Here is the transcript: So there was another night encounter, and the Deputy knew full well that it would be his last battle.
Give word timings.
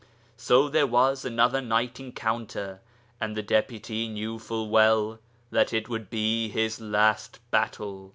So 0.35 0.67
there 0.67 0.87
was 0.87 1.23
another 1.25 1.61
night 1.61 1.99
encounter, 1.99 2.81
and 3.19 3.37
the 3.37 3.43
Deputy 3.43 4.07
knew 4.07 4.39
full 4.39 4.67
well 4.67 5.19
that 5.51 5.73
it 5.73 5.89
would 5.89 6.09
be 6.09 6.49
his 6.49 6.81
last 6.81 7.37
battle. 7.51 8.09